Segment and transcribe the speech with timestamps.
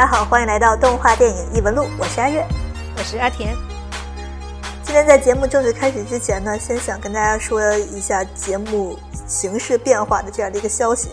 [0.00, 2.42] 家好，欢迎来到动画电影异闻录，我是阿月，
[2.96, 3.54] 我是阿田。
[4.82, 11.10] 今天在节目正式开始之前呢，先想跟大家说一下节目形式变化的这样的一个消息。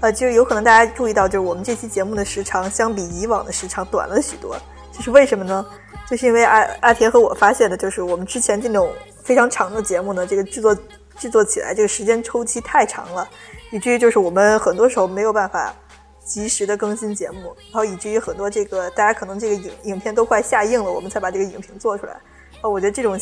[0.00, 4.54] 呃，就是有可能大家注意到，就是我们这期节目的时长相比以往的时长短了许多。
[4.92, 5.64] 这是为什么呢？
[6.06, 8.92] 就是因为阿阿田和我发现的，就是我们之前这种
[9.24, 10.76] 非常长的节目呢，这个制作
[11.16, 13.26] 制作起来这个时间周期太长了，
[13.70, 15.74] 以至于就是我们很多时候没有办法
[16.28, 22.12] 及时的更新节目，然后以至于很多这个大家可能这个影影片都快下映了，我们才把这个影评做出来。
[22.60, 23.18] 啊，我觉得这种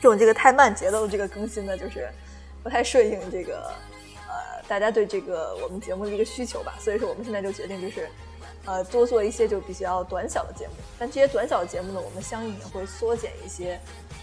[0.00, 2.08] 这种这个太慢节奏的这个更新呢，就是
[2.62, 3.72] 不太顺应这个
[4.28, 4.62] 呃。
[4.68, 8.08] 大家对这个我们节目的一个需求吧，所以说我们现在就决定就是，
[8.64, 10.74] 呃，多做一些就比较短小的节目。
[10.98, 13.78] 但这些短小的节目呢，我们相应也会缩减一些，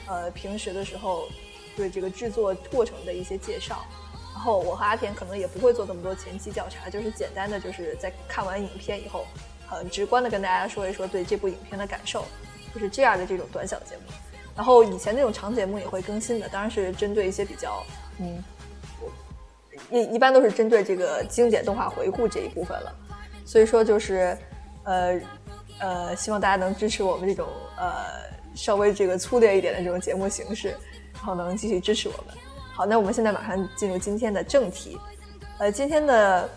[0.07, 1.27] 呃，平时的时候
[1.75, 3.85] 对这个制作过程的一些介绍。
[4.33, 9.25] 然后我和阿田可能也不会做那么多前期调查，就是简单的就是在看完影片以后，
[9.67, 12.25] 很直观的跟大家说一说对这部影片的感受，
[12.73, 14.03] 就是这样的这种短小节目。
[14.55, 17.83] 然后以前那种长节目也会更新的，当然是针对一些比较，
[18.19, 18.43] 嗯。
[19.89, 22.95] 一一般都是针对这个经典动画回顾这一部分了，
[23.45, 24.37] 所以说就是，
[24.83, 25.19] 呃
[25.79, 27.47] 呃，希望大家能支持我们这种
[27.77, 28.05] 呃
[28.55, 30.69] 稍微这个粗略一点的这种节目形式，
[31.13, 32.37] 然后能继续支持我们。
[32.73, 34.99] 好，那我们现在马上进入今天的正题。
[35.59, 36.49] 呃，今天的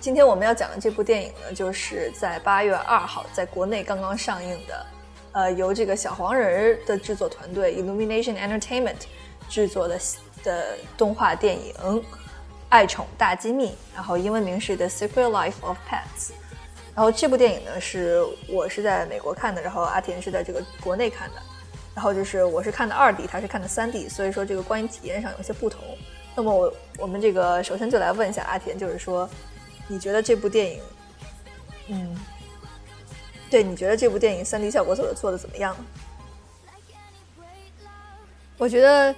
[0.00, 4.86] 今天我们要讲的这部电影呢，就是在八月二号在国内刚刚上映的，
[5.32, 9.02] 呃，由这个小黄人的制作团队 Illumination Entertainment
[9.48, 10.00] 制作的。
[10.44, 11.74] 的动画电影
[12.68, 16.28] 《爱宠大机密》，然后英文名是《The Secret Life of Pets》。
[16.94, 21.42] 然后这部电影呢，是我是在美国看的，然后阿田是在这个国内看的。
[21.96, 25.82] 然后就是我是看的二 D，他是看的三 D，所以说这个观影体验上有些不同。
[26.36, 29.28] 那么我我们这个首先就来问一下阿田，就是说
[29.88, 30.80] 你觉得这部电影，
[31.88, 32.16] 嗯，
[33.50, 35.76] 对你觉得这部电影三 D 效果做的做的怎么样？
[38.56, 39.12] 我觉得。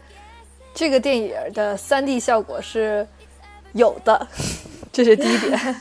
[0.74, 3.04] 这个电影的三 D 效果是
[3.72, 4.28] 有的，
[4.92, 5.76] 这是第一点。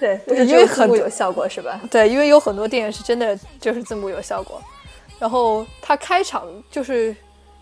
[0.00, 1.78] 对，因为很有效果是吧？
[1.90, 4.62] 对，因为有很多电影是真的就是字幕有效果。
[5.18, 7.14] 然后它开场就是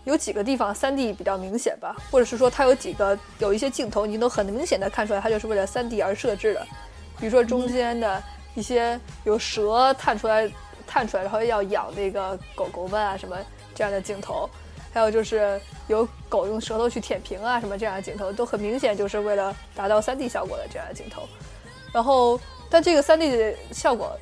[0.03, 6.67] 有几个地方三 D 比较明显吧，或者是说它有几个有一些镜头，你都很明显的看出来它就是为了三 D 而设置的。
[7.19, 8.21] 比如说中间的
[8.53, 10.51] 一些有蛇探出来，
[10.85, 13.37] 探出来然后要咬那个狗狗们啊什么
[13.73, 14.49] 这样的镜头。
[14.93, 21.27] 还有就是有狗用舌头去舔屏啊，什么这样的镜头都很明显，就是为了达到 3D 效果的这样的镜头。
[21.91, 22.39] 然后，
[22.69, 24.17] 但这个 3D 的效果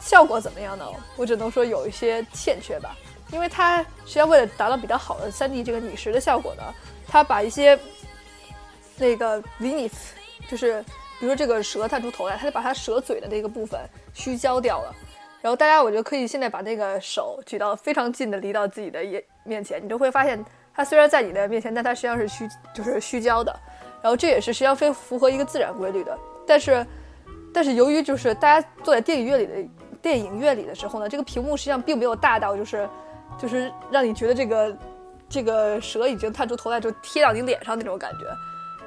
[0.00, 0.84] 效果怎么样呢？
[1.16, 2.96] 我只能说有一些欠缺吧，
[3.30, 6.62] 因为它实际上为了达到比较好的 3D 这个拟实的效果呢，
[7.06, 7.78] 它把一些
[8.96, 9.92] 那个 Vinif，
[10.48, 10.82] 就是
[11.18, 13.78] 比如说这个蛇探出头来，它就把它蛇嘴的那个部分
[14.12, 14.94] 虚焦掉了。
[15.42, 20.44] 然后大家，我觉得可以现在把那个手举到非常近的，离到自己的眼面前，你就会发现，
[20.74, 23.54] 它虽然在你的面前，但它实际上是虚，就是虚焦的。
[24.02, 26.18] 然后这也是实际上非符合一个自然规律的。
[26.46, 26.86] 但是，
[27.54, 29.54] 但是由于就是大家坐在电影院里的
[30.02, 32.88] 电影院里的时候呢，这个屏幕实际上并没有大到就是，
[33.38, 34.76] 就是让你觉得这个
[35.28, 38.26] 这个蛇已经探出头来就贴到你脸上那种感觉。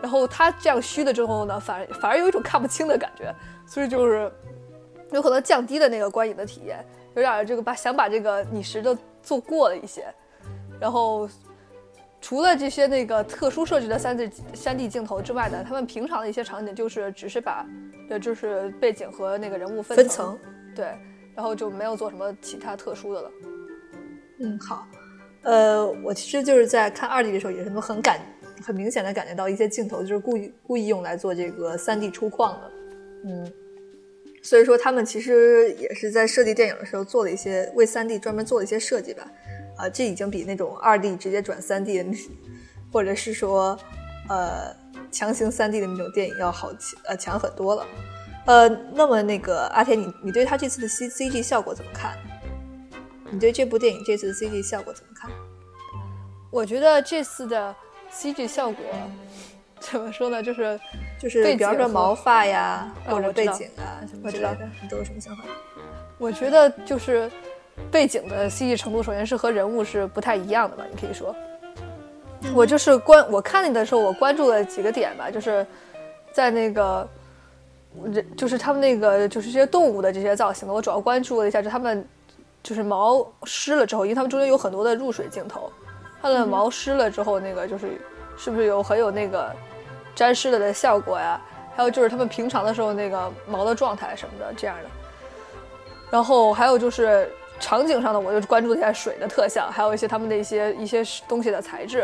[0.02, 3.34] 然后它这样虚的之后呢，反反而有一种看不清的感觉。
[3.66, 4.32] 所以就是。
[5.12, 10.12] 有可能降低了那个观影的体验，有点这个把想把这个拟实的做过了一些，
[10.80, 11.30] 然后
[12.20, 17.64] 除了这些那个特殊设置的三 D 三 D 镜头之外呢，他们平常的一些场景就是只是把
[18.10, 20.36] 呃就是背景和那个人物分分层，
[20.76, 20.86] 对，
[21.36, 23.32] 然后就没有做什么其他特殊的了。
[24.40, 24.88] 嗯，好，
[25.44, 28.20] 呃，我其实就是在看二 D 的时候也是能很感
[28.62, 32.72] 很明显的感觉到一些镜头就是故意故意用来做这个三 D 出框的，
[33.26, 33.54] 嗯。
[34.46, 39.26] 所以说，他们其实也是在设计电影的时候做了一些为三 D 专门做了一些设计吧。
[39.78, 42.12] 啊，这已经比那种二 D 直接转三 D 的，
[42.92, 43.80] 或者是说，
[44.28, 44.76] 呃，
[45.10, 47.88] 强行三 D 的那种电影要好强呃强很多了。
[48.46, 52.18] 呃，那么那个阿田，你你对他这次的 C C G 效果怎么看？
[53.32, 55.30] 你对这部电影这次的 C G 效果怎么看？
[56.52, 57.76] 我觉得这次的
[58.10, 58.86] C G 效果。
[59.80, 60.42] 怎么说呢？
[60.42, 60.80] 就是
[61.20, 65.44] 就是，比方说毛发呀，或者背景啊什么之类的，你都有什么想法？
[66.18, 67.30] 我觉得就是
[67.92, 70.86] 背景的 CG 程度，首先是和人物是不太一样的吧。
[70.90, 71.36] 你可以说，
[72.54, 75.68] 我就是关我看你的时候，我关注了几个点吧，就是
[76.32, 77.06] 在那个
[78.06, 82.08] 人，就是他们那个就是这些动物的这些造型，我主要关注了一下，就他们
[82.62, 85.72] 就是毛湿了之后，因为他们中间有很多的入水镜头，
[86.22, 88.02] 它的毛湿了之后，那个就是
[88.38, 89.54] 是不是有很有那个。
[90.16, 91.42] 沾湿了的效果呀，
[91.76, 94.90] 还有就是他们平常的时候那个毛的状态什么的这样的。
[96.12, 97.28] 然后还有就是
[97.60, 102.02] 场景上的，我就关注一下水的特效，还有一些他们的一些一些东西的材质。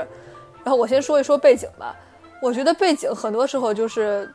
[0.63, 1.95] 然后我先说一说背景吧，
[2.41, 4.27] 我觉得背景很多时候就是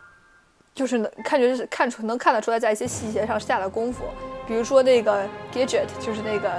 [0.74, 4.04] 就是能看觉是看出能看得出来，在一些细节上下了功夫。
[4.46, 5.24] 比如说那个
[5.54, 6.50] Gadget，就是那个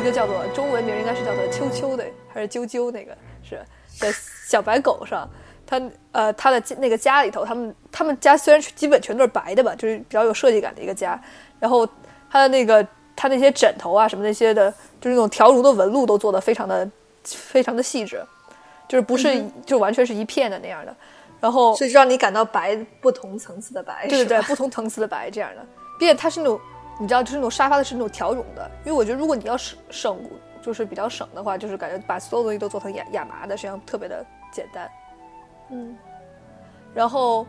[0.00, 3.58] 一个叫做中文名应该是叫做秋秋的还是啾啾那个是
[4.00, 4.12] 的
[4.46, 5.28] 小白狗上，
[5.66, 5.80] 它
[6.12, 11.20] 呃它的那个家里头，他们他们家虽然基本全都是白的吧，就是比较有设计感的一个家，
[11.58, 11.88] 然后。
[12.32, 12.86] 它的那个，
[13.16, 14.70] 它那些枕头啊，什么那些的，
[15.00, 16.88] 就是那种条绒的纹路都做的非常的、
[17.24, 18.24] 非常的细致，
[18.88, 20.94] 就是不是就完全是一片的那样的。
[21.40, 25.66] 然后，所以让你感到白，不同层次的白，对对对，不同层次的白这样的。
[25.98, 26.60] 并且它是那种，
[27.00, 28.70] 你知道，就是那种沙发的是那种条绒的。
[28.84, 30.18] 因为我觉得，如果你要省省，
[30.62, 34.90] 就是比较省的话，就是感觉把所有东西都做成亚亚麻的，实际上特别的简单。
[35.70, 35.96] 嗯，
[36.94, 37.46] 然后，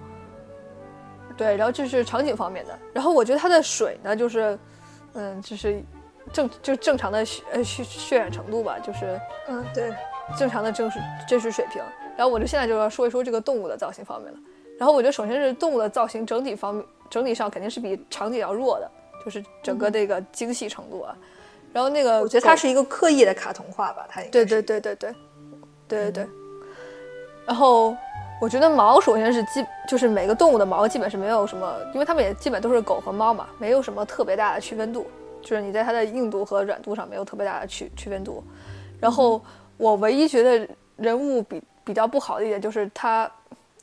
[1.36, 2.78] 对，然后这是场景方面的。
[2.94, 4.58] 然后我觉得它的水呢，就是。
[5.14, 5.84] 嗯，就是
[6.32, 9.94] 正就正常的渲呃渲渲染程度吧，就是嗯对，
[10.38, 11.84] 正常的真实真实水平。
[12.18, 14.40] 然后我就现在就要说一说这个动物的造型方面了。
[14.78, 18.90] 然后我觉得首先是动物的造型整体方面整体上肯定是比场景要弱的，
[19.24, 21.16] 就是整个这个精细程度啊。
[21.74, 25.16] 然后那个我觉得它是一个刻意的卡通化吧，它对对对对对
[25.88, 26.28] 对对对。
[27.46, 27.96] 然后
[28.42, 35.08] 我觉得毛首先是基就是每个动物的毛基本是没有什么，因为它们也基本都是狗和猫嘛，没有什么特别大的区分度。
[35.42, 38.44] 就是你在它的硬度和软度上没有特别大的区区分度，
[39.00, 39.42] 然后
[39.76, 40.68] 我唯一觉得
[40.98, 43.30] 人物比比较不好的一点就是它，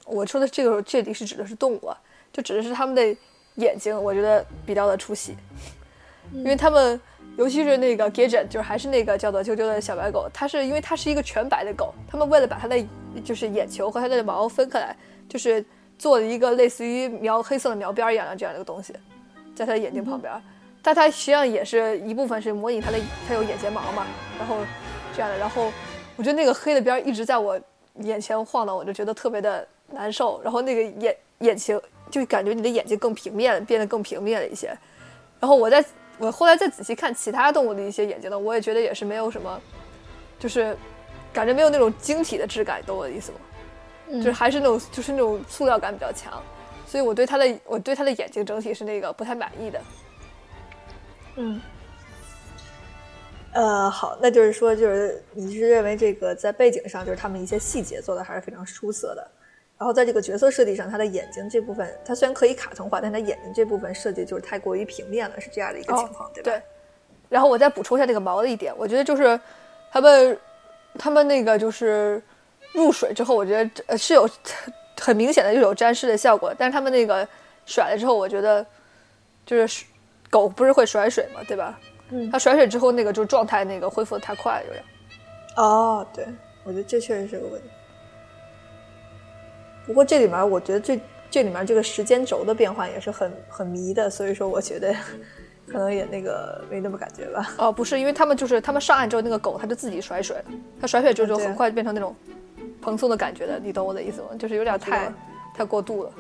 [0.05, 1.97] 我说的这个这里是指的是动物，啊，
[2.33, 3.17] 就指的是它们的
[3.57, 5.37] 眼睛，我觉得比较的出戏，
[6.33, 7.01] 因为他们
[7.37, 12.77] 尤其是那个 Gadget，就是还是那个叫做啾啾的小白狗，它是因为它是一个全白的狗，他们为了把它的
[13.25, 14.97] 就是眼球和它的毛分开来，
[15.29, 15.65] 就是
[15.99, 18.93] 做了一个类似于描黑色的描边一样的这样的一个东西，
[19.55, 20.33] 在它的眼睛旁边。
[20.81, 24.07] 但它实际上也是一部分是模拟它的，它有眼睫毛嘛，
[24.39, 24.59] 然后
[25.15, 25.73] 这样的，然后
[26.17, 27.61] 我觉得那个黑的边一直在我
[28.03, 30.41] 眼前晃荡，我就觉得特别的难受。
[30.43, 31.81] 然后那个眼眼睛
[32.11, 34.69] 就感觉你的眼睛更平面，变得更平面了一些。
[35.41, 35.85] 然后我在
[36.19, 39.61] 我后来再仔细看其他动物的一些眼睛呢，我也觉得也是没有什么，
[40.39, 40.77] 就是
[41.33, 43.39] 感觉没有那种晶体的质感，懂我的意思吗？
[44.11, 46.43] 就是还是那种就是那种塑料感比较强，
[46.87, 49.81] 所以我对它的我对它的眼睛整体是那个不太满意的。
[51.37, 51.61] 嗯，
[53.53, 59.31] 呃，好，那就是说，就是你是认为这个在背景上，就是他们一些细节做的还是非常出色的。
[59.79, 66.51] 然后在这个角色设计上，他的眼睛这部分，他虽然可以卡通化，但他眼睛这部分设计就是太过于平面了，是这样的一个情况，对吧？
[66.51, 66.63] 对。
[67.29, 69.39] 然后我再补充一下这个毛的一点，我觉得就是
[69.91, 70.39] 他们
[70.99, 72.23] 他们那个就是
[72.73, 74.29] 入水之后，我觉得是有
[75.01, 77.27] 很明显的就有沾湿的效果，但是他们那个
[77.67, 78.65] 甩了之后，我觉得
[79.47, 79.85] 就是。
[80.31, 81.41] 狗不是会甩水嘛？
[81.49, 81.81] 对吧？
[82.11, 84.85] 嗯，它甩水之后，那个就状态那个恢复的太快了，有点。
[85.57, 86.27] 哦，对，
[86.65, 87.69] 我觉得这确实是个问题。
[89.87, 91.01] 不过这里面，我觉得这
[91.31, 94.95] 这里面这个时间轴的变换也是很很迷的，所以说我觉得
[95.67, 97.55] 可能也那个没那么感觉吧。
[97.59, 100.45] 哦，不是，因为他们就是他们上岸之后，那个狗它就自己甩水了，
[100.81, 102.15] 它甩水之后就很快就变成那种
[102.81, 104.29] 蓬松的感觉的，你懂我的意思吗？
[104.39, 105.13] 就是有点太
[105.55, 106.13] 太过度了。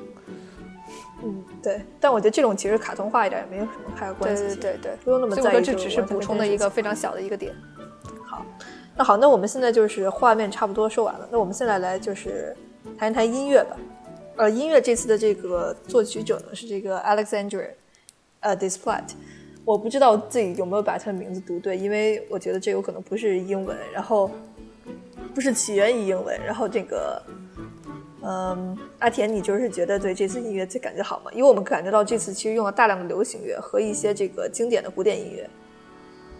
[1.20, 5.64] 嗯，对，但我觉得这种其实卡通化一点也没有什么太大关系，对对对对，不用那么在意。
[5.64, 7.52] 这只是补充的一个非常小的一个点。
[8.24, 8.46] 好，
[8.96, 12.56] 那好，那我们现在就是画面差不多说完了，那我们现在来就是
[12.96, 13.76] 谈一谈音乐吧。
[14.36, 17.70] 呃，音乐这次的这个作曲者呢是这个 Alexandre，
[18.38, 19.16] 呃 d i s p l a t。
[19.64, 24.30] 我不知道自己有没有把他的名字读对，因为我觉得这有可能不是英文，然后
[25.34, 27.20] 不是起源于英文，然后这个。
[28.22, 31.30] 嗯，阿田，你就是觉得对这次音乐最感觉好吗？
[31.32, 35.48] 因为我们感觉到这次其实用了大量的流行乐和一些这个经典的古典音乐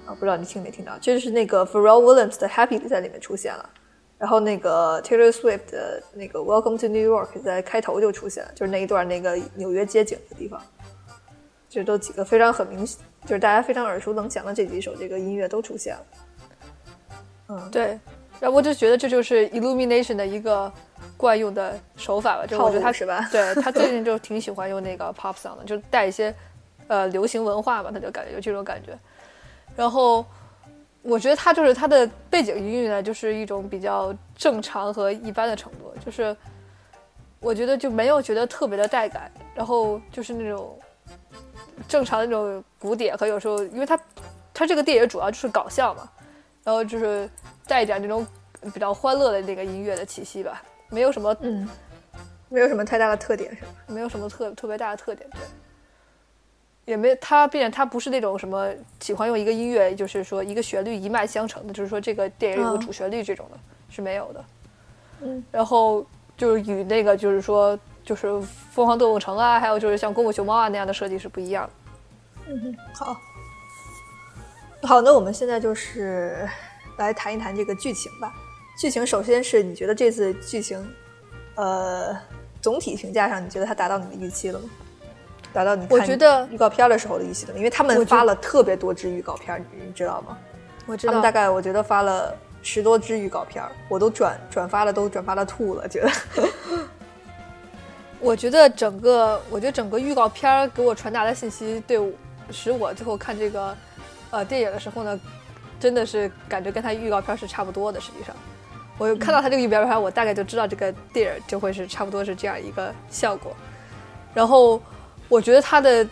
[0.05, 0.99] 啊，不知道你听没听到？
[1.01, 3.71] 这就是那个 Pharrell Williams 的 Happy 在里面出现了，
[4.19, 10.61] 然后那个 Taylor Swift 的那个 Welcome to New York 在开头就出现了，就是那一段那个纽约街景的地方，
[11.69, 16.03] 这都几个非常很明显，就是大家非常耳熟能详的这几首这个音乐都出现了。
[17.51, 17.99] 嗯，对，
[18.41, 20.73] 然后我就觉得这就是 Illumination 的一个。
[21.17, 23.29] 惯用的手法吧，就我觉得他是吧？
[23.31, 26.35] 对他最近就挺喜欢用那个 pop song 的，就带一些
[26.89, 28.97] 呃流行文化吧，他就感觉有这种感觉。
[29.77, 30.25] 然后
[31.03, 36.37] 我觉得他就是他的背景音乐呢，就是一种比较正常和一般的程度，就是
[37.41, 40.79] 我觉得就没有觉得特别的带感，然后就是那种
[41.89, 43.99] 正常的那种古典和有时候，因为他
[44.55, 46.09] 他这个电影主要就是搞笑嘛，
[46.69, 47.27] 然后就是
[47.67, 48.27] 带一点那种
[48.75, 50.63] 比较欢乐的那个音乐的气息吧。
[50.91, 51.67] 没有什么，嗯，
[52.51, 53.69] 没有什么太大的特点，是吧？
[53.87, 55.41] 没有什么特特别大的特点，对。
[56.85, 58.71] 也没他，并且他不是那种什么
[59.01, 63.59] 喜欢用一个音乐，就是说一个旋律一脉相承的，就是说这个电影有个主旋律这种的，
[63.89, 64.45] 是没有的。
[65.23, 66.05] 嗯，然后
[66.37, 71.73] 就是与那个就是说就是《疯狂动物城》啊，还有就是像《功夫熊猫》啊那样的设计是不一样的。
[72.51, 73.21] 嗯哼，好，
[74.83, 76.49] 好，那我们现在就是
[76.99, 78.33] 来谈一谈这个剧情吧。
[78.79, 80.89] 剧情首先是你觉得这次剧情，
[81.57, 82.17] 呃，
[82.63, 84.69] 总体评价上，你觉得它达到你的预期了吗？
[85.53, 87.59] 达到你我觉得预告片的时候的预期了吗？
[87.59, 90.39] 因为他们发了特别多支预告片，你知道吗？
[90.87, 92.33] 我知道，他们大概我觉得发了
[92.63, 96.11] 十多支预告片，我都转转发了，都转发了吐了，觉得。
[98.21, 102.13] 我觉得整个，我觉得整个预告片给我传达的信息，对我
[102.51, 103.77] 使我最后看这个
[104.31, 105.21] 呃电影的时候呢，
[105.81, 108.01] 真的是感觉跟他预告片是差不多的。
[108.01, 108.35] 实际上，
[108.99, 113.55] 我看到他这个预告片，我大概就知道这个电影就会是差不多是这样一个效果。
[114.35, 114.81] 然后。
[115.31, 116.09] 我觉得他的，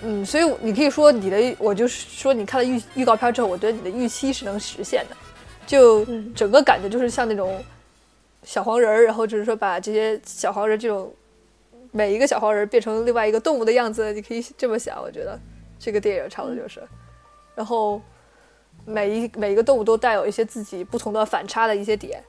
[0.00, 5.16] 嗯，所以你可以说你的，我就是说你看了预预告片之后，我觉得你的预期是能实现的，
[5.66, 7.62] 就整个感觉就是像那种
[8.44, 11.12] 小黄人儿，然后就是说把这些小黄人这种
[11.90, 14.98] 每一个小黄人变成另外一个动物的样子，你可以这么想。
[14.98, 15.38] 我觉得
[15.78, 16.82] 这个电影差不多就是，
[17.54, 18.00] 然后
[18.84, 22.22] 每一每一个动物都带有一些自己不同的反差的一些点，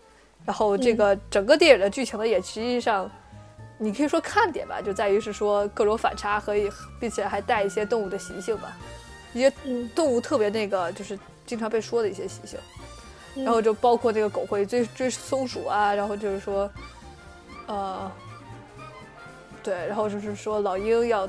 [0.45, 3.09] 然后这个整个电影的剧情呢，也实际上。
[3.81, 6.53] 你可以说看点吧，就在于是说各种反差和，
[6.99, 8.75] 并且还带一些动物的习性吧，
[9.31, 9.49] 一些
[9.95, 12.59] 动物特别那个就是经常被说的一些习性，
[13.35, 16.69] 然后就包括这个狗会追追松鼠啊，然后就是说，
[17.67, 18.11] 呃，
[19.63, 21.25] 对，然后就是说老鹰要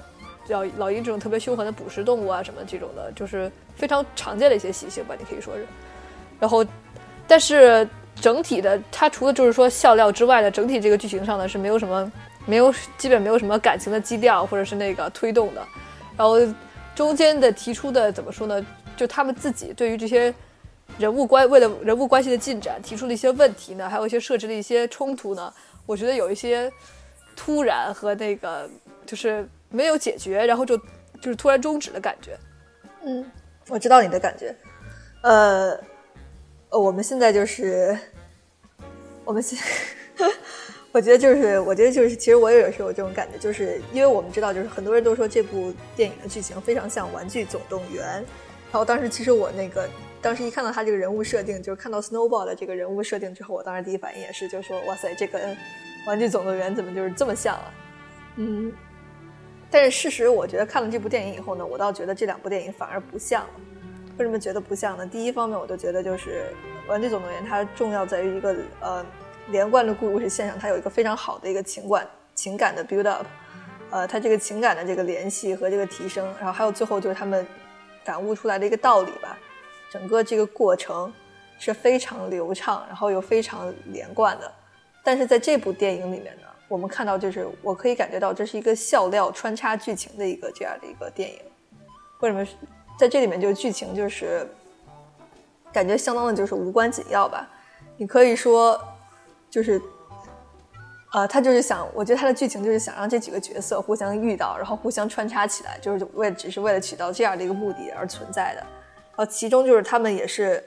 [0.51, 5.67] 老老鹰这种特别凶狠的捕食动物啊什么这种的，就是非常常见的一些习性吧，你可以说是，
[6.39, 6.65] 然后
[7.27, 12.11] 但是整体的它除了就是说笑料之外的整体这个剧情上呢是没有什么。
[12.47, 15.63] 没有，基本没有什么感情的基调或者是那个推动的，
[16.17, 16.39] 然后
[16.95, 18.67] 中间的提出的怎么说呢？
[18.97, 20.35] 就他们自己对于这些
[20.99, 25.53] 人物关为了人物关系的进展提出的一些问题呢，还有一些设置的一些冲突呢，
[25.85, 26.73] 我觉得有一些
[27.37, 28.69] 突然和那个
[29.05, 32.39] 就是没有解决，然后就就是突然终止的感觉。
[33.03, 33.25] 嗯，
[33.69, 34.55] 我知道你的感觉。
[35.23, 35.79] 呃，
[36.71, 37.97] 我们现在就是
[39.25, 39.59] 我们现。
[40.93, 49.89] 我觉得就是，我觉得就是，其实我也有时候有这种感觉，就是因为我们知道，就是很多人都说这部电影的剧情非常像《玩具总动员》，然后当时其实我那个
[50.21, 55.39] 当时一看到他这个人物设定，就是看到 Snowball 的这个人物设定之后，我当时第一反应也是，就是说哇塞，这个
[56.09, 57.73] 《玩具总动员》怎么就是这么像啊？
[58.35, 58.73] 嗯，
[59.71, 63.51] 但是事实我觉得看了这部电影以后呢，我倒觉得这两部电影反而不像了。
[64.19, 65.07] 为什么觉得不像呢？
[65.07, 66.45] 第一方面，我就觉得就是
[66.91, 69.07] 《玩具总动员》它重要在于一个呃。
[69.49, 73.27] 连贯的故事线上，它有一个非常好的一个情感情感的 build up，
[73.91, 77.45] 呃，它这个情感的这个联系和这个提升，然后还有最后就是他们
[78.05, 79.37] 感悟出来的一个道理吧，
[79.91, 81.13] 整个这个过程
[81.59, 84.53] 是非常流畅，然后又非常连贯的。
[85.03, 91.39] 但是在这部电影里面呢，我们看到就是我可以感觉到这是一个笑料穿插剧情的一个这样的一个电影。
[92.21, 92.47] 为什么
[92.99, 94.49] 在这里面就是剧情就是
[95.73, 97.47] 感觉相当的就是无关紧要吧？
[97.99, 98.81] 你可以说。
[99.51, 99.83] 就是，
[101.13, 108.61] 呃，他就是想，我觉得他的剧情就是想让这几个角色互相遇到，然后互相穿插起来，就是为只是为了起到这样的一个目的而存在的。
[108.61, 110.63] 然后其中就是他们也是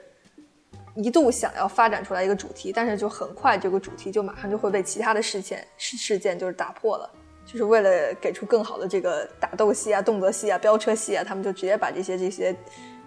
[0.96, 7.10] 一度想要发展出来一个主题，但是就很快这个主题就马上就会被其他的事件事事件就是打破了，
[7.44, 12.54] 就是为了给出更好的这个打斗戏啊、动作戏啊、飙车戏啊，他们就直接把这些这些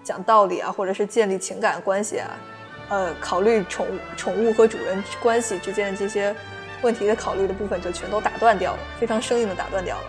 [0.04, 2.38] 讲道理啊，或者是建立情感关系啊。
[2.90, 6.36] 呃，考虑宠物宠物和主人关系之间的这些
[6.82, 10.04] 问题的考虑的部分，就全都打断掉了，非常生硬的打断掉了。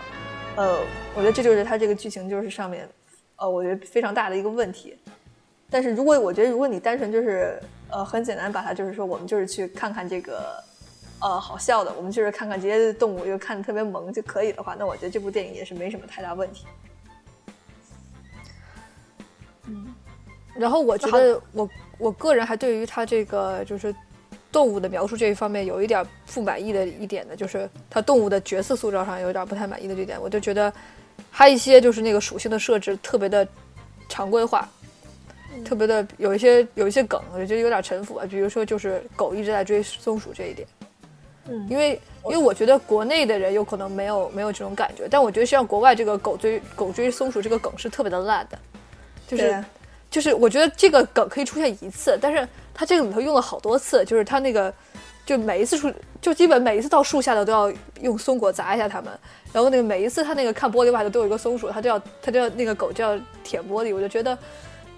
[0.55, 0.79] 呃，
[1.15, 2.87] 我觉得这就是它这个剧情就是上面，
[3.37, 4.97] 呃，我觉得非常大的一个问题。
[5.69, 10.63] 但是如果我觉得如果你单纯就是呃很简单把它就是说我们就是去看看这个
[11.21, 16.65] 呃好笑的，我们就是看看这些动物又看的特别萌就可以的话，那我觉得这部电影也是没什么太大问题。
[19.67, 19.93] 嗯，
[20.55, 21.69] 然后我觉得我。
[21.99, 23.93] 我个人还对于他这个就是
[24.53, 26.01] 动物的描述这一方面有一点
[26.33, 30.71] 不满意的一点呢，就是他动物的角色塑造上有点不太满意的这点，我就觉得
[31.29, 33.45] 还一些就是那个属性的设置特别的
[34.07, 34.65] 常规化，
[35.65, 38.25] 特别的有一些有一些梗，我觉得有点陈腐啊。
[38.29, 40.67] 比如说就是狗一直在追松鼠这一点，
[41.47, 48.59] 嗯，因为因为我觉得国内的人有可能没有没有这种感觉，但我觉得像国外这个狗追狗追松鼠这个梗是特别的烂的，
[49.27, 49.63] 就是。
[50.11, 54.73] 就是我觉得这个梗可以出现一次，但是它这个里头用了好多次，就是它那个
[55.23, 59.13] 就每一次出就基本每一次到树下的都要用松果砸一下他们，
[59.53, 64.35] 然后那个每一次他那个看玻璃外头都有一个松鼠，他就要他就要那个狗就要舔玻璃，我就觉得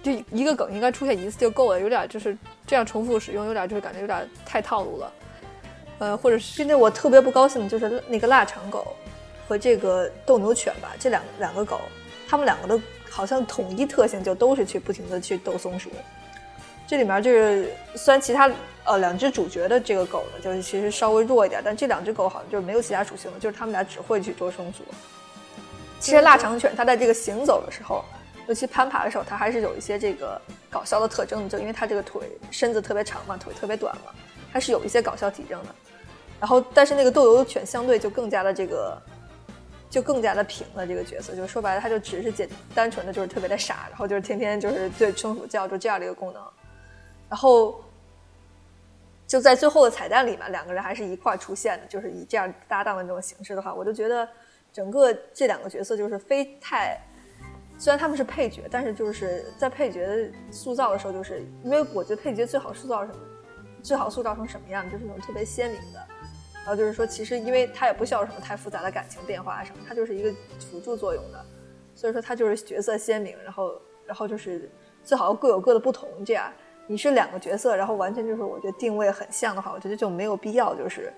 [0.01, 5.13] 就一个梗应该出现一次就够了，有点就是这样重复使用，有点就是感觉有点太套路了。
[6.00, 8.96] 呃，或者是现在我特别不高兴的，就是那个腊肠狗
[9.48, 11.79] 和这个斗牛犬吧，这两两个狗，
[12.27, 15.91] 它们两个的好像统一特性就都是去不停的去斗松鼠。
[16.88, 18.51] 这里面就是虽然其他
[18.84, 24.84] 呃两只主角的这个狗呢，就是其实稍微弱一点，但这两只狗好像就是没有其他属性了，就是它们俩只会去捉松鼠。
[26.00, 28.03] 其实腊肠犬它在这个行走的时候，
[28.48, 34.12] 尤其攀爬的时候，它还是有一些这个搞笑的特征的，就因为它这个腿身子特别长嘛，腿特别短嘛，
[34.51, 35.75] 它是有一些搞笑体征的。
[36.39, 39.00] 然后，但是那个斗牛犬相对就更加的这个，
[39.91, 40.88] 就更加的平了。
[40.88, 46.41] 这个角色，就说白了，他就只是简单纯的就是特别的傻，然后就是天天就是对松鼠叫，就这样的一个功能。
[47.29, 47.79] 然后
[49.27, 54.27] 就在最后的彩蛋里面，两个人还是一块出现的，就是以这样搭档的这种形式的话，我就觉得
[54.74, 57.00] 整个这两个角色就是非太，
[57.82, 63.18] 虽然他们是配角，但是就是在配角塑造的时候，就是因为我觉得配角最好塑造什么，
[63.82, 66.00] 最好塑造成什么样，就是那种特别鲜明的。
[66.58, 71.44] 然后就是说，其实因为它也不需要什么太复杂的感情变化什么，它就是一个辅助作用的，
[71.96, 73.74] 所以说它就是角色鲜明，然后
[74.06, 74.70] 然后就是
[75.04, 76.54] 最好各有各的不同，这样
[76.86, 81.12] 你是两个角色，然后完全就是我觉得定位很像的话，我觉得就没有必要就是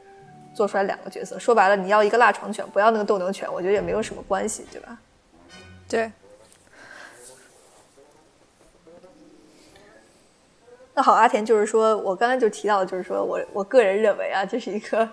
[0.56, 1.38] 做出来两个角色。
[1.38, 4.98] 说白了，你要一个腊肠犬，不要那个斗牛犬，我觉得也没有什么关系，对吧？
[5.90, 6.10] 对。
[10.94, 15.08] 那好，阿田就是说，我刚才就提到，就是说我我个人认为啊，这是一个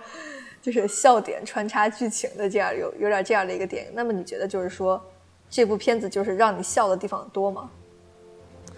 [0.60, 3.90] 就是笑点穿插剧情的这样有有点这样的一个电影。
[3.94, 5.02] 那么你觉得就是说，
[5.48, 7.70] 这部片子就是让你笑的地方多吗？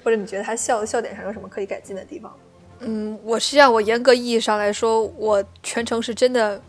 [0.04, 2.32] 或者你觉得他笑的笑点上有什么可以改进的地方？
[2.80, 6.60] 嗯，我实际上我严格意义上来说，我全程是真的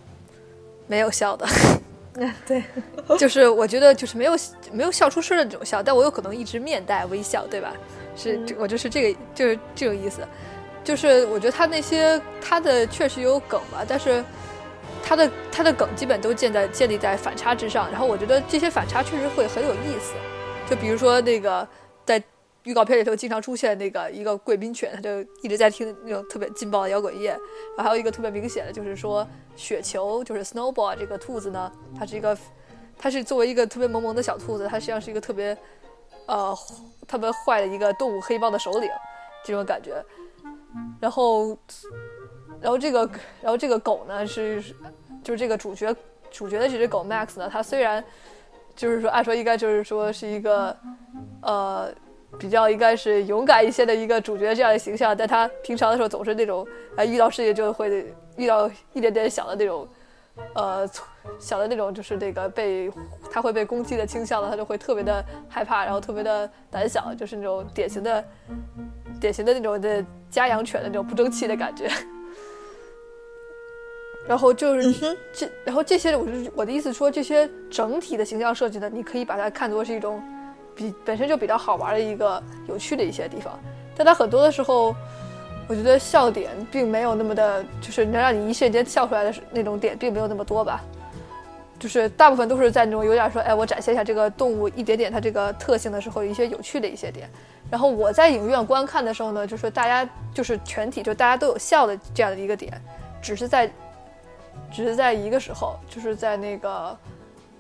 [0.85, 1.47] 没有笑的。
[2.45, 2.63] 对，
[3.17, 4.33] 就是我觉得就是没有
[4.71, 7.73] 没有笑出声的那种笑，但我有可能一直面带微笑，对吧？
[8.15, 10.21] 是，我就是这个，就是这种意思，
[10.83, 14.23] 就是我觉得他那些他的确实有梗吧，但是
[15.03, 20.13] 他的他的梗基本都建在建立在反差之上，然后我觉得这些反差确实会很有意思，
[20.69, 21.67] 就比如说那个
[22.05, 22.21] 在
[22.63, 27.31] 预告片里头经常出现那个一个贵宾犬，他就一直在听那种特别劲爆的摇滚乐，
[27.75, 32.37] 然后还有一个特别明显的就是说雪球，就是 Snowball 这个兔子呢，它是一个，
[32.97, 35.57] 它是作为一个特别萌萌的小兔子，它实际上是一个特别。
[36.25, 36.57] 呃，
[37.07, 38.89] 特别坏的一个动物黑帮的首领，
[39.43, 40.03] 这种感觉。
[40.99, 41.57] 然后，
[42.59, 43.09] 然后这个，
[43.41, 44.61] 然后这个狗呢是，
[45.23, 45.95] 就是这个主角
[46.31, 48.03] 主角的这只狗 Max 呢，它虽然
[48.75, 50.75] 就是说按说应该就是说是一个
[51.41, 51.91] 呃
[52.39, 59.87] 比较应该是勇敢一些的一个主角这样的形象，但它平常的时候总是那种哎遇到事情就会遇到一点点小的那种。
[60.55, 60.89] 呃，
[61.39, 62.91] 小的那种就是那个被
[63.31, 68.23] 他会被攻击的倾向了，他就会特别的害怕，然后特别的胆小，就是那种典型的、
[69.19, 71.89] 典型的那种的家养犬的那种不争气的感觉。
[74.27, 80.21] 然后就是这，然后这些，我是我的意思说，这些整体的形象设计呢，你可以把它看作是一种
[80.75, 83.59] 比本身就比较好玩的一个有趣的一些地方，
[83.95, 84.95] 但它很多的时候。
[85.65, 90.83] 我觉得笑点并没有那么的，就是能让你一瞬间笑出来的那种点，并没有那么多吧。
[91.83, 97.29] 就是大部分都是在那种有点说，哎，我展现一下这个动物一点点它这个特性的时候，一些有趣的一些点。
[97.69, 102.71] 然后我在影院观看的时候呢，就是大家就是全体就大家都有笑的这样的一个点，
[103.21, 103.69] 只是在，
[104.71, 106.97] 只是在一个时候，就是在那个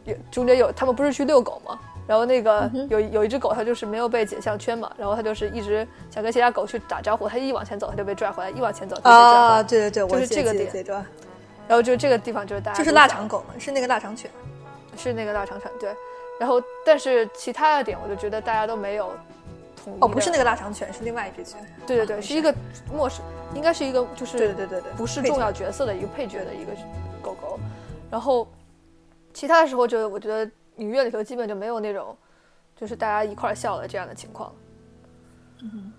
[0.05, 1.77] 有中间有他们不是去遛狗吗？
[2.07, 9.55] 然后那个有有一只狗，它就是没有被解项圈嘛，然后它就是一直想跟其他狗去打招呼，它一往前走，它就被拽回来；一往前走，它就被拽回来。
[9.55, 11.05] 啊，对对对，就是这个点。
[11.67, 14.29] 然后就这个地方就是大家就是腊肠狗嘛，是那个腊肠犬，
[14.97, 15.95] 是那个腊肠犬对。
[16.39, 19.11] 然后但是其他的点，我就觉得大家都没有
[19.75, 19.97] 统一。
[20.01, 21.59] 哦，不是那个腊肠犬，是另外一只犬。
[21.85, 22.53] 对对对，是一个
[22.91, 23.23] 陌生，
[23.53, 26.71] 应该是一个就是对对对对，不是重要角色的一个配角的一个
[27.21, 27.59] 狗狗。
[28.11, 28.47] 然后
[29.33, 30.49] 其他的时候，就我觉得。
[30.77, 32.17] 影院里头基本就没有那种，
[32.75, 34.51] 就是大家一块笑的这样的情况。
[35.61, 35.93] 嗯，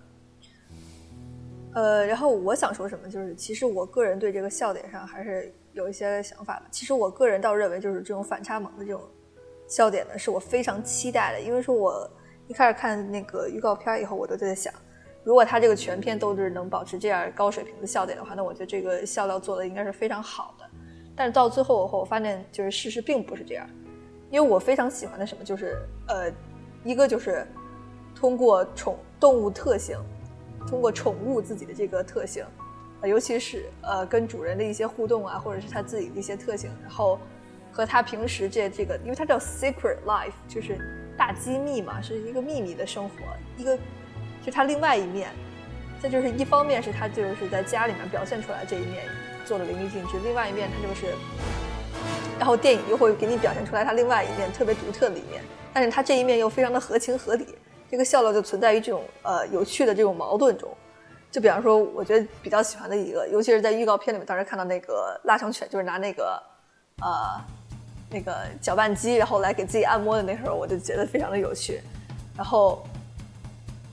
[1.75, 6.65] 呃，然后我想说什么，就是其实我个人对这个笑点上还是有一些想法的。
[6.71, 9.01] 其实我个人倒认为，就是这种反差萌的这种
[9.67, 11.41] 笑点呢，是我非常期待的。
[11.41, 12.09] 因为说我
[12.47, 14.73] 一开始看那个预告片以后，我都在想，
[15.23, 20.65] 如果他这个全片都是能保持这样高水平的笑点的话，那我觉得这个笑料做的应该是非常好的。
[21.13, 23.69] 但是到最后后，我发现就是事实并不是这样。
[24.31, 26.31] 因为我非常喜欢的什么就是，呃，
[26.83, 27.45] 一个就是
[28.15, 29.97] 通过宠动物特性，
[30.67, 32.45] 通过宠物自己的这个特性，
[33.01, 37.19] 呃，尤其是呃跟主人的一些互动啊，或者是他自己的一些特性，然后
[37.71, 40.77] 和他平时这这个，因为它叫 secret life，就是
[41.17, 43.15] 大机密嘛，是一个秘密的生活，
[43.57, 43.77] 一个
[44.43, 45.29] 就他另外一面。
[46.01, 49.05] 这就是一方面是他就是在家里面表现出来这一面
[49.43, 51.15] 做的淋漓尽致，另外一面他就是，
[52.37, 55.41] 然后电影又会给你表现出来他另外一面特别独特的一面，
[55.73, 57.55] 但是他这一面又非常的合情合理，
[57.89, 60.69] 这个笑料就存在于这种呃有趣的这种矛盾中。
[61.31, 66.41] 就比方说，我觉得比较喜欢的一个，尤其是在预告片里面，当时看到那个腊肠犬就是拿那个
[67.01, 67.41] 呃
[68.09, 71.81] 那个搅拌机，然后来给自己按摩的那时候，我就觉得非常的有趣，
[72.35, 72.85] 然后。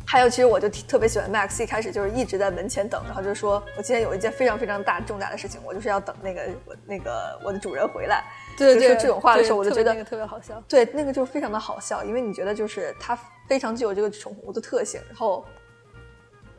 [0.05, 8.23] 还有，其实我就特别喜欢 Max，一开始就是一直在门前等，然后就说我今天有一件非常非常大重大的事情，我就是要等那个我那个我的主人回来。
[8.57, 10.63] 对对，说这种话的时候，我就觉得那个特别好笑。
[10.69, 15.45] 对，那个就非常的好笑，因为你觉得就是它非常具有这个宠物的特性，然后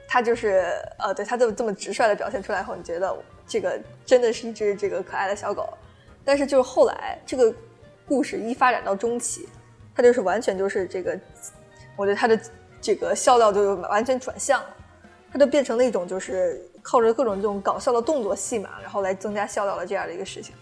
[0.08, 0.66] 它就是
[1.00, 3.16] 呃，对它这么这么直率的表现出来后，你觉得
[3.48, 5.70] 这个真的是一只这个可爱的小狗。
[6.26, 7.54] 但是就是后来这个
[8.08, 9.48] 故事一发展到中期，
[9.96, 11.20] 它就是完全就是这个，
[11.96, 12.40] 我觉得它的。
[12.86, 14.76] 这个笑料就完全转向了，
[15.32, 20.54] 它就变成了一种就是靠着各种这种搞笑的动作戏码，然后来增加笑料的这样的一个事情。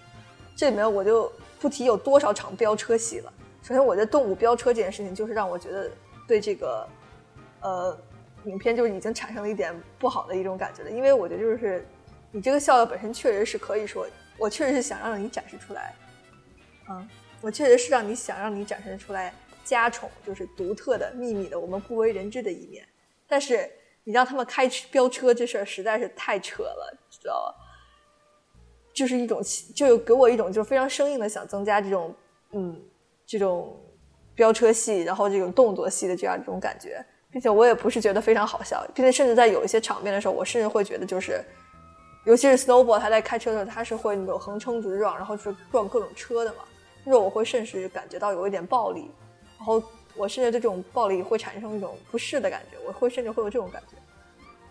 [0.62, 3.34] 这里面我就不提有多少场飙车戏了。
[3.64, 5.90] 首先，我觉得动物飙车这件事情就是让我觉得
[6.28, 6.88] 对这个
[7.62, 7.98] 呃
[8.44, 11.84] 影片就是已经产生了一点不好的一种感觉了，因为我觉得就是
[12.32, 14.06] 你这个笑料本身确实是可以说，
[14.38, 15.96] 我确实是想让你展示出来，
[16.92, 17.10] 嗯，
[17.42, 19.34] 我确实是让你想让你展示出来。
[19.64, 22.88] 家宠就是独特的、秘密的，我们不为人知的一面。
[23.28, 23.68] 但是
[24.04, 27.71] 你让他们开飙车这事儿实在是太扯了，知道吧？
[28.94, 29.42] 就是一种，
[29.76, 32.14] 就给我一种就是非常生硬的想增加这种，
[32.52, 32.80] 嗯，
[33.26, 33.76] 这种
[34.36, 41.44] 飙车戏，然后这种动作戏的这样一种感觉，并且我也不是觉得非常好笑，并且甚至在有一些场面的时候，我甚至会觉得就是，
[42.26, 46.64] 尤其是 Snowball 他在开车的时候，他是会那种横冲直撞，然后是撞各种车的嘛，
[47.04, 49.10] 那种我会甚至感觉到有一点暴力。
[49.58, 49.82] 然后
[50.16, 53.96] 我甚至对这种暴力会产生一种不适的感觉，我会甚至会有这种感觉，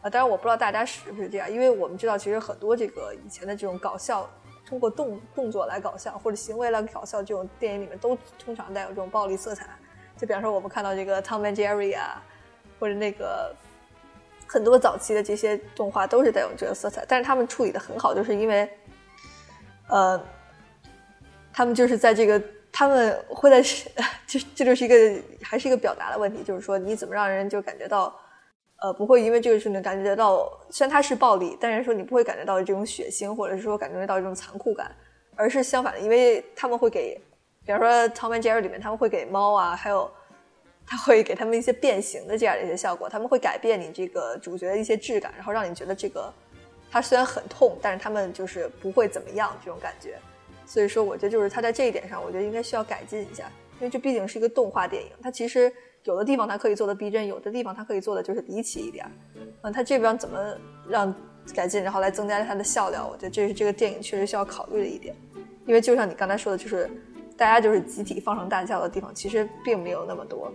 [0.02, 4.28] 啊，当然我不知道大家是不是这样，因为我们知道其实很多这个以前的这种搞笑，
[4.66, 9.66] 通过动动作来搞笑或者行为来搞笑这种电影里面都通常带有这种暴力色彩，
[10.16, 12.22] 就比方说我们看到这个 Tom and Jerry 啊，
[12.78, 13.54] 或者那个
[14.46, 18.70] 很多早期的这些动画都是带有这个色彩，但是他们处理的很好，就是因为，
[19.88, 20.20] 呃，
[21.52, 22.42] 他们就是在这个。
[22.72, 23.60] 他们会在，
[24.28, 24.94] 这这就是一个
[25.42, 28.16] 还是一个表达的问题，就是说你怎么让人就感觉到，
[28.82, 34.90] 呃，不会因为这个事情感觉到，虽然它是暴力，但是说你不会感觉到这种血腥，或者是说感觉到这种残酷感，
[35.36, 37.20] 而是相反的，因为他们会给，
[37.64, 40.10] 比方说《Tom and Jerry》里面，他们会给猫啊，还有
[40.86, 46.32] 他会给他们一些变形的这样的一些效果，他们会改变你这个主角的一些质感，然后让你觉得这个
[46.90, 50.18] 他虽然很痛，但是他们就是不会怎么样这种感觉。
[50.64, 55.70] 所以说，我觉得就是他在这一点上，我觉得应该需要改进一下，因为这毕竟是一个动画电影，它其实
[56.04, 59.06] 有的地方它可以做的逼真，有的地方它可以做的就是离奇一点。
[59.62, 60.38] 嗯，他这边怎么
[60.88, 61.14] 让
[61.54, 65.14] 改进，然后来增加它的笑料，我觉得这是这个电影确实需要考虑的一点。
[65.66, 66.90] 因为就像你刚才说的，就是
[67.36, 70.52] 大家就是集体放声大笑的地方，其实并没有那么多。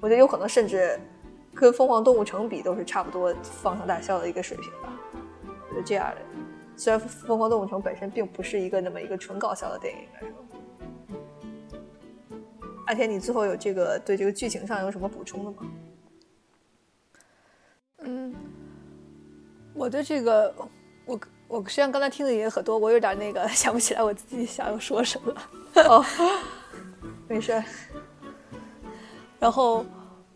[0.00, 0.98] 我觉得有可能甚至
[1.54, 4.92] 跟《疯狂动物城》比，都是差不多放声大笑的一个水平吧。
[5.74, 6.16] 就这样的。
[6.76, 10.28] 虽然《疯狂动物城》本身并不是一个那么一个纯搞笑的电影，来说，
[12.88, 15.56] 阿天，你最后有这个对这个剧情上有什么补充的吗？
[17.98, 18.34] 嗯，
[19.74, 20.54] 我对这个，
[21.04, 25.34] 我我实际上刚才听的也很多，我有点那个 想不起来我自己想要说什么。
[25.82, 26.02] 哦，
[27.28, 27.62] 没事。
[29.38, 29.84] 然后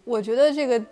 [0.05, 0.85] 我觉得这个，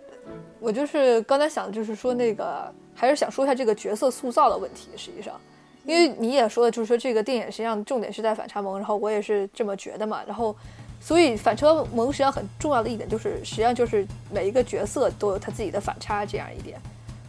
[0.59, 2.73] 我就是刚才想，就是说那个。
[2.93, 4.89] 还是想说一下这个角色塑造的问题。
[4.95, 5.39] 实际上，
[5.85, 10.21] 因为你也说了，就是说这个电影实际上重点是在反差萌，然后我也是这么觉得嘛。
[10.27, 10.55] 然后，
[11.01, 16.79] 所以反车萌实际上很重要的一点就是，实际上就是每一个角色都有他自己的反差这样一点。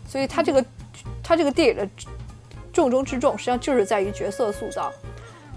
[0.06, 0.64] 所以他这个
[1.22, 1.88] 他这个电影的
[2.70, 4.92] 重中之重，实际上就是在于角色塑造。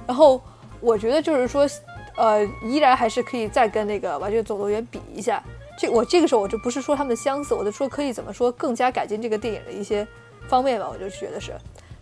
[0.08, 0.41] 然后
[0.80, 1.67] 我觉得就是说，
[2.15, 5.43] 呃，依然还是可以再跟那个《玩具总动员》比一下。
[5.78, 10.08] 这我这个时候我就不是说他们的相似，我就说可以怎么说更加改进这个电影的一些
[10.47, 10.89] 方面吧。
[10.89, 11.51] 我就觉得是，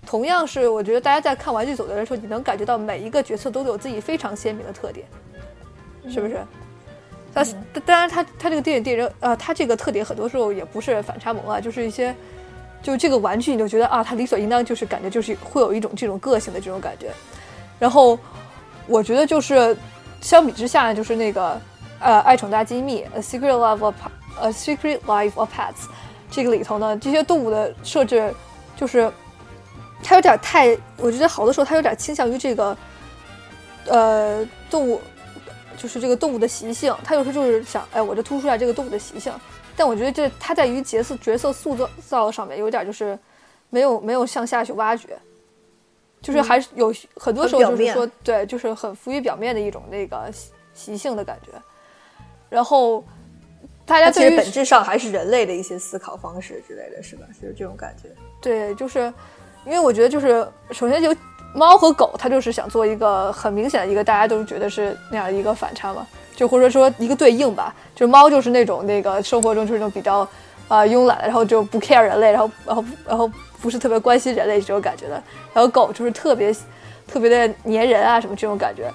[0.06, 5.08] 同样是我觉得大家在看《玩具总动员》的时候，你能感觉到每一个角色都有自己非常鲜明的特点，
[6.09, 6.37] 是不是？
[7.33, 7.45] 但
[7.85, 12.15] 当然，他他这个电影电影呃，他这个特点很多时候也不是反差萌啊，就是一些
[12.81, 17.11] 就这个玩具你就觉得啊，他理所应当就是感觉就是会有一种这种个性的这种感觉。
[17.79, 18.17] 然后
[18.87, 19.75] 我觉得就是
[20.21, 21.59] 相比之下就是那个。
[22.05, 23.95] 呃，爱宠大机密，《A Secret Love of
[24.41, 25.85] 《A Secret Life of Pets》
[26.29, 28.29] 这个里头呢，这些动物的设置
[28.75, 29.09] 就是
[30.03, 32.77] 它有点太，我觉得好多时候它有点倾向于这个
[33.87, 34.99] 呃动物，
[35.77, 36.95] 就是这个动物的习性。
[37.03, 39.33] 他有时候就是想，哎，我就突出来这个动物的习性。
[39.75, 43.17] 但我觉得这它在于角色角色塑造造上面有点就是
[43.71, 45.17] 没有没有向下去挖掘，
[46.21, 51.51] 就是还是有很多时候就是说对，就是很浮于表面的一种那个习习性的感觉。
[52.49, 53.03] 然后
[53.83, 57.25] 大家其实本质上还是人类的一些思考方式之类的是吧？
[57.41, 58.09] 就是这种感觉。
[58.39, 59.12] 对，就是
[59.65, 61.15] 因为我觉得就是首先就
[61.53, 66.05] 猫和狗，它就是想做一个很明显的一个大家都觉得是那样一个反差嘛。
[66.35, 70.27] 就或者说一个对应吧，就猫就是那种那个生活中就是那种比较
[70.67, 75.21] 啊慵懒，然后就不 care 人类，然后然后然后不是特别关心人类这种感觉的。
[75.53, 76.51] 然后狗就是特别
[77.07, 78.91] 特别的粘人啊什么这种感觉。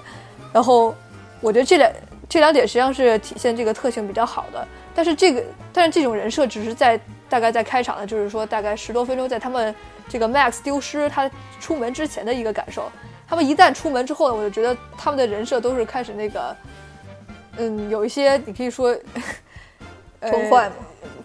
[0.51, 0.93] 然后
[1.39, 1.89] 我觉得这两
[2.27, 4.67] 这两点实际上是体现这个特性比较好的。
[4.93, 5.41] 但是这个
[5.71, 9.73] 但是这种人设只是在大概在开场的，就是说大概十多分钟，在他们
[10.09, 12.91] 这个 Max 丢失他出门之前的一个感受。
[13.27, 16.55] 他们一旦出门之后呢，我就觉得他们的人设都是开始那个。
[17.57, 18.95] 嗯，有一些你可以说
[20.19, 20.75] 崩坏吗？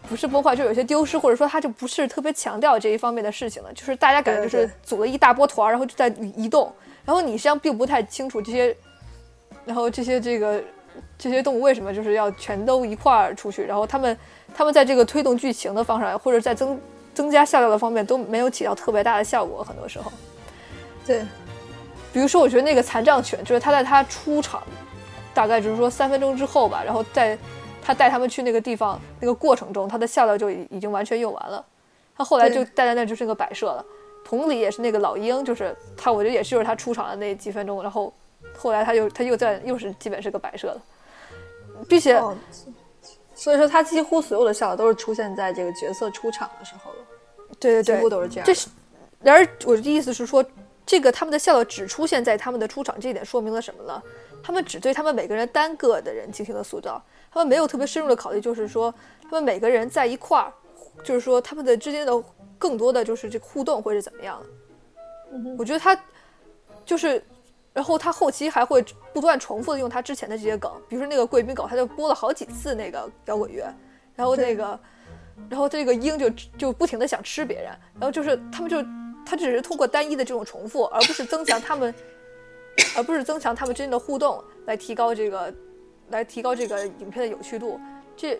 [0.08, 3.72] 不是崩坏，就有些丢失，或者说他就不是特别强调这一方面的事情了。
[3.72, 6.70] 就是大家感觉就是组了一大波团，然后就在移动，
[7.04, 8.76] 然后你实际上并不太清楚这些，
[9.64, 10.62] 然后这些这个
[11.16, 14.18] 这些动物为什么就是要全都一块儿出去，然后他们
[14.54, 16.78] 他们在这个推动剧情的方面，或者在增
[17.14, 20.12] 增加笑料的方面都没有起到特别大的效果，很多时候。
[21.06, 21.20] 对，
[22.12, 24.62] 比如说我觉得那个残障犬，就是他在他出场。
[25.34, 27.36] 大概就是说三分钟之后吧，然后在
[27.82, 31.64] 他带他们去那个地方那个过程中，他的笑料就已已经完全用完了。
[32.16, 33.84] 他后来就带在那就是个摆设了。
[34.24, 38.12] 同理也是那个老鹰，就是他，我觉得也是就是他出场的那几分钟，然后
[38.56, 40.80] 后来他又他又在又是基本是个摆设了，
[41.88, 42.16] 并且
[43.34, 46.98] 所以说他几乎所有的笑都是出现在这个角色出场的时候了。
[47.58, 48.46] 对对对，几乎都是这样。
[48.46, 48.68] 这是，
[49.20, 50.44] 然而我的意思是说，
[50.86, 54.02] 这个他们的笑料只出现在他们的出场，这一点说明了什么呢？
[54.42, 60.52] 他们只对他们每个人单个的人进行了塑造，他们没有特别深入的考虑，就是说他们每个人在一块儿，
[61.02, 62.12] 就是说他们的之间的
[62.58, 64.46] 更多的就是这个互动会是怎么样的。
[65.58, 65.98] 我觉得他
[66.84, 67.24] 就是，
[67.74, 68.82] 然后他后期还会
[69.12, 73.66] 不断重复的用他之前的这些梗，比如说那个贵宾狗，他就播了好几次那个摇滚乐，
[74.14, 74.80] 然后那个，
[75.50, 77.66] 然后这个鹰就就不停的想吃别人，
[78.00, 78.82] 然后就是他们就
[79.26, 81.94] 他只是通过单一的这种重复，而不是增强他们。
[82.96, 85.54] 而不是增强他们之间的互动，来提高这个，
[86.10, 87.80] 来提高这个影片的有趣度。
[88.16, 88.36] 这，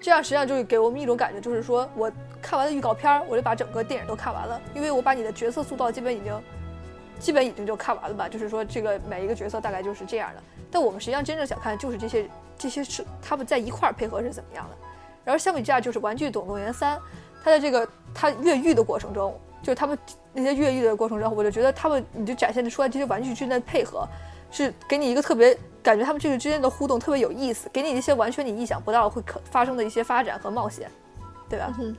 [0.00, 2.10] 这样实际上就是给我们一种感觉，就是说我
[2.42, 6.36] 看完了预告片，我就把整个电影都看完了，因为我把你的角色塑造基本已经，
[7.18, 8.28] 基本已经就看完了吧。
[8.28, 10.42] 就是说这个每一个角色大概就是这样的。
[10.70, 14.76] 但我们实际上真正想看的就是这些，这些是他们在一块儿配合是怎么样的。
[15.24, 16.96] 然后相比之下，就是《玩具总动员三》，
[17.42, 19.38] 它的这个它越狱的过程中。
[19.60, 19.98] 就是他们
[20.32, 24.06] 那些越狱的过程中，我就觉得他们，你就展现的出来这些玩具之间的配合，
[24.52, 30.88] 是给你一个特别感觉他们这个之间的互动特别有意思，给你一些完全你意想不到会可发生的一些发展和冒险，
[31.48, 31.74] 对吧？
[31.80, 31.94] 嗯。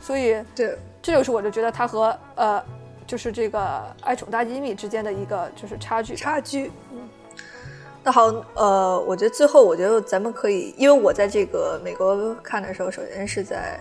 [0.00, 2.62] 所以，对，这就是我就觉得它和呃，
[3.06, 3.58] 就是这个
[4.02, 6.16] 《爱宠大机密》之间的一个就是差距。
[6.16, 6.70] 差距。
[6.92, 7.08] 嗯。
[8.02, 13.80] 那好，呃，我觉得最后，我觉得咱们可以，因为我在这个美国看的时候，首先是在。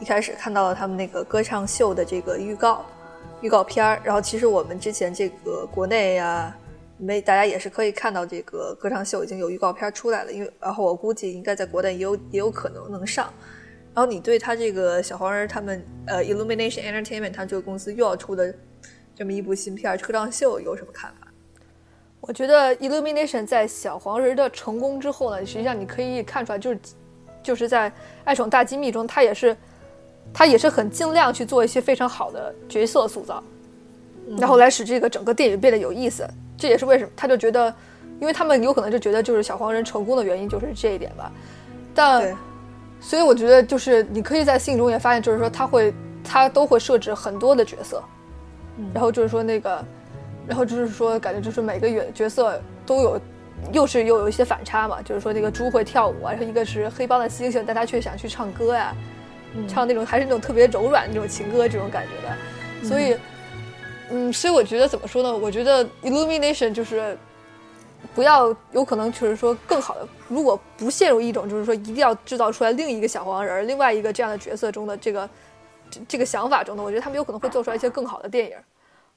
[0.00, 2.84] 一开始看到了他们那个歌唱秀的这个预告，
[3.40, 4.00] 预告片儿。
[4.02, 6.54] 然后其实我们之前这个国内呀，
[6.98, 10.32] 没大家也是可以看到这个歌唱秀已经有预告片出来了。
[10.32, 13.32] 因为然后我估计应该在国内也有也有可能能上。
[13.94, 18.54] 然后你对他这个小黄人他们呃 Illumination Entertainment 他这个公司又要出的
[19.14, 21.28] 这么一部新片歌唱秀有什么看法？
[22.20, 26.78] 我觉得 Illumination 在小黄人的成功之后呢，实际上你可以看出来，就是
[27.42, 27.92] 就是在
[28.24, 29.56] 爱宠大机密中，他也是。
[30.32, 33.44] 他也是很尽量去做一些非常好的角色塑造，
[34.38, 36.26] 然后来使这个整个电影变得有意思。
[36.56, 37.72] 这也是为什么他就觉得，
[38.18, 41.30] 因为他们有可能就觉得就是小黄人成功的原因就是这一点吧。
[41.94, 42.34] 但，
[43.04, 45.92] 所以我觉得就是你可以在信中也发现，就是说他会
[46.24, 48.02] 他都会设置很多的角色，
[48.94, 49.84] 然后就是说那个，
[50.46, 53.20] 然后就是说感觉就是每个角角色都有，
[53.72, 55.02] 又是又有一些反差嘛。
[55.02, 58.96] 就是说那个猪会跳舞啊，然后一个是黑帮的猩猩，但他却想去唱歌呀。
[59.68, 63.16] 唱那种还是那种特别柔软的那种情歌这种感觉的，所以，
[64.10, 65.32] 嗯，所以我觉得怎么说呢？
[65.32, 67.16] 我觉得 Illumination 就是
[68.14, 75.28] 不要有可能就是说更好的，如果不陷入一种就是说一定要制造出来另一个小黄人、另外一个这样的角色中的这个
[75.90, 78.56] 这这个想法中的，我觉得他们有可能会做出来一些更好的电影，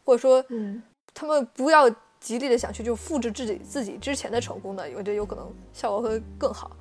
[0.05, 0.81] 或者说，嗯，
[1.13, 6.71] 他们不要极力的想去就复制自己自己之前的成功的，我觉得有可能效果会更好。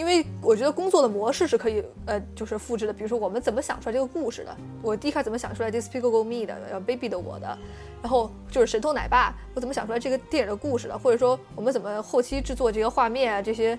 [0.00, 7.58] 因为我觉得工作的模式是可以呃就是复制的，比如说我们怎么想出来这个故事的，我第一开怎么想出来《Despicable Me》的，呃，Baby 的我的，
[8.00, 13.78] 然后就是神偷奶爸，我怎么想出来这个电影的故事的，或者说我们怎么后期制作这些画面啊，这些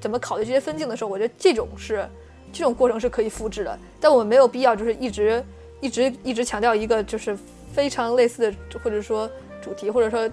[0.00, 2.04] 怎么考虑这些分镜的时候，我觉得这种是
[2.52, 5.40] 这种过程是可以复制的，但我们没有必要就是一直
[5.80, 7.38] 一直一直强调一个就是
[7.72, 9.30] 非常类似的或者说
[9.62, 10.28] 主题，或者说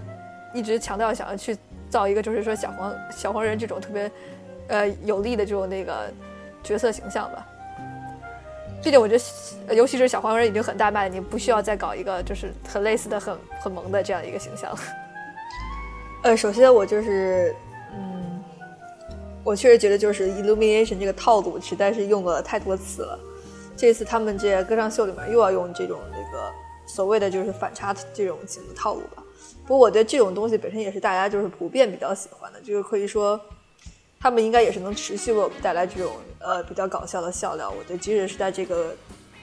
[0.52, 1.56] 一直强调想要去
[1.88, 4.10] 造一个就是说小黄小黄人这种特别
[4.68, 6.10] 呃有利的这种那个
[6.62, 7.46] 角色形象吧。
[8.80, 9.18] 毕竟我觉
[9.66, 14.72] 得，尤其是小黄人已经很大卖，你不需要再搞一个就是很类似的、很很萌的这样一个形象。
[16.22, 17.54] 呃，首先我就是，
[17.92, 18.40] 嗯，
[19.42, 23.18] 我确实觉得就是 illumination 这个套路实在是用了太多次了。
[23.76, 26.52] 这次他们这歌唱秀里面又要用这种那个
[26.86, 29.22] 所谓的就是反差这种型的套路吧。
[29.66, 33.40] 不过我觉得这种东西本身也是大家就是普遍比较喜欢的，就是可以说
[34.20, 37.70] 他们应该也是能持续为我们带来这种呃比较搞笑的笑料。
[37.70, 38.94] 我觉得即使是在这个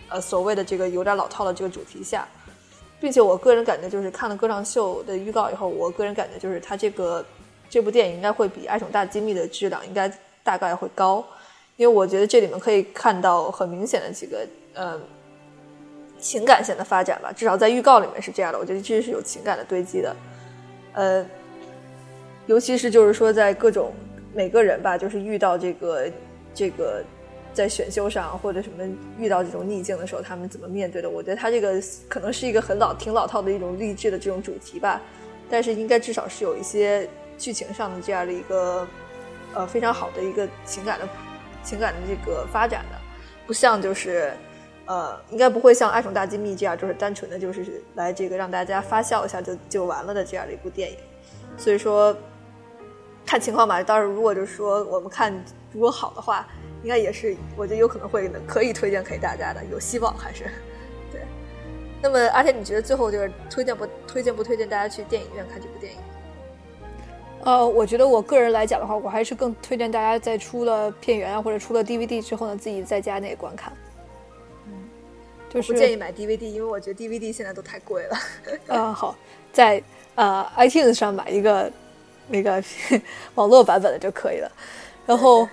[0.10, 2.28] 呃所谓的这个有点老套的这个主题下，
[3.00, 7.24] 并且我个人感觉就是看了歌唱秀的预告以后，我个人感觉就是它这个
[7.70, 10.12] 这部电影应该会比《爱宠大机密》的质量应该
[10.44, 11.26] 大概会高，
[11.78, 15.00] 因为我觉得这里面可以看到很明显的几个呃
[16.20, 20.16] 情感线的发展吧，至少在预告里面是这样的，我觉得这是有情感的堆积的，
[20.94, 21.26] 呃，
[22.46, 23.94] 尤其是就是说在各种
[24.36, 26.12] 每个人吧，就是遇到这个
[26.54, 27.02] 这个
[27.54, 28.84] 在选秀上或者什么
[29.18, 31.10] 遇到这种逆境的时候，他们怎么面对的？
[31.10, 35.02] 我觉得他这个可能是一个很老、挺老套的一种励志的这种主题吧，
[35.50, 38.86] 但是应该至少是有一些剧情上的这样的一个
[39.54, 41.08] 呃非常好的一个情感的
[41.64, 43.00] 情感的这个发展的，
[43.48, 44.34] 不像就是
[44.86, 50.98] 呃应该不会像《爱宠大机密》这样，就是单纯的就是来这个让大家发笑一下就就完了的这样的一部电影，
[51.58, 52.14] 所以说。
[53.26, 55.34] 看情况吧，到时候如果就是说我们看
[55.74, 56.48] 如果好的话，
[56.84, 60.44] 应该也是我觉得有可能会可以推荐给大家的，有希望还是
[61.12, 61.22] 对。
[62.02, 66.00] 那么而且，你觉得最后就是推荐不推荐不推荐大家去电影院看这部电影？
[67.44, 73.72] 呃，我觉得我个人来讲的话，我还是更推荐大家在出了片源啊或者出了 DVD 之后呢，自己在家内观看。
[74.68, 74.74] 嗯，
[75.50, 78.18] 就是不建议买 DVD，因为我觉得 DVD 现在都太贵了。
[78.68, 79.16] 呃， 好，
[79.52, 79.82] 在
[80.16, 81.72] 呃 iTunes 上买一个
[82.28, 82.64] 那个
[83.36, 84.52] 网络版本的就可以了。
[85.06, 85.48] 然后，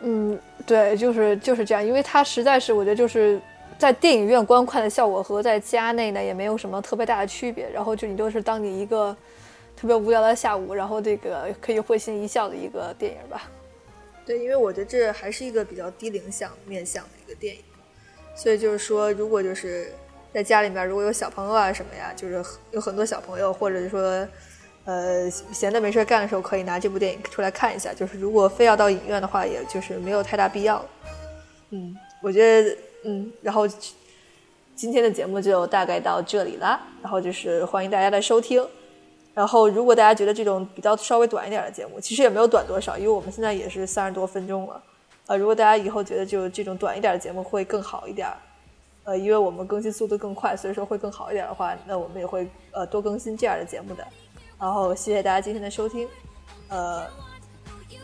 [0.00, 3.40] 嗯，对，就是就是这样，因为它实在是我觉得就是
[3.78, 7.70] 在电影院观看的效果和在家内呢也没有什么特别大的区别。
[7.70, 9.16] 然后就你就是当你一个
[9.76, 13.48] 特别无聊的下午，然后这个可以会心一笑的一个电影吧。
[14.24, 17.62] 对，因为我觉得这还是一个比较低龄向面向的一个电影，
[18.34, 19.92] 所以就是说，如果就是
[20.34, 24.26] 在家里面如果有小朋友啊什么呀，就是有很多小朋友，或者是说。
[24.86, 27.92] 呃，闲的没事干的时候，可以拿这部电影出来看一下。
[27.92, 30.82] 就是如果非要到影院的话，也就是没有太大必要。
[31.70, 33.66] 嗯，我觉得，嗯，然后
[34.76, 36.80] 今天的节目就大概到这里啦。
[37.02, 38.64] 然后就是欢迎大家的收听。
[39.34, 44.80] 然后如果大家觉得这种比较稍微短一点的节目，其实也没有短多少，因为我们现在也是三十多分钟了。
[45.26, 48.28] 呃，如果大家以后觉得就这种短一点的节目会更好一点，
[49.02, 54.06] 呃，因为我们更新速度更快，所以说会更好一点的话，那我们也会呃多更新这样的节目的。
[54.58, 56.08] 然后谢谢大家今天的收听，
[56.68, 57.06] 呃，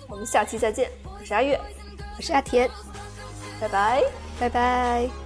[0.08, 0.90] 我们下期再见。
[1.04, 1.58] 我是阿月，
[2.16, 2.68] 我是阿田，
[3.60, 4.02] 拜拜，
[4.38, 5.21] 拜拜。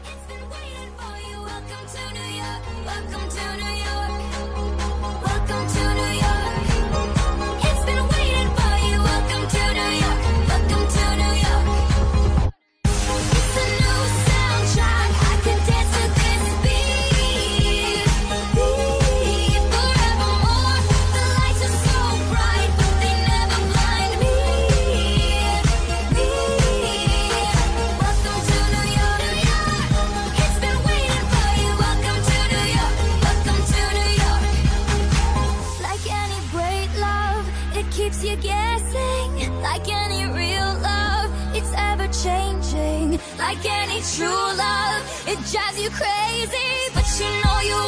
[43.46, 44.26] Like any true
[44.58, 46.72] love, it drives you crazy.
[46.94, 47.78] But you know you